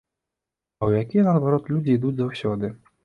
[0.81, 2.73] А ў якія, наадварот, людзі ідуць заўсёды?